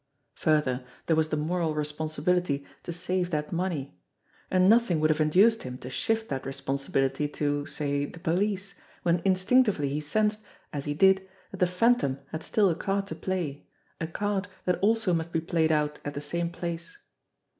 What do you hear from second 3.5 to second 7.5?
money, and nothing would have induced him to shift that responsibility